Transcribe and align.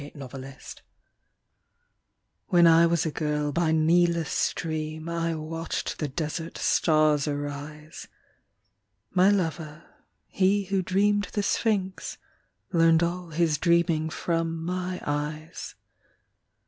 92 0.15 0.17
THE 0.27 0.39
WITCH 0.39 0.75
When 2.47 2.65
I 2.65 2.87
was 2.87 3.05
a 3.05 3.11
girl 3.11 3.51
by 3.51 3.71
Nilus 3.71 4.31
stream 4.31 5.07
I 5.07 5.35
watched 5.35 5.99
the 5.99 6.07
desert 6.07 6.57
stars 6.57 7.27
arise; 7.27 8.07
My 9.11 9.29
lover, 9.29 9.83
he 10.25 10.63
who 10.63 10.81
dreamed 10.81 11.25
the 11.33 11.43
Sphinx, 11.43 12.17
Learned 12.71 13.03
all 13.03 13.29
his 13.29 13.59
dreaming 13.59 14.09
from 14.09 14.63
my 14.65 14.99
eyes. 15.05 15.75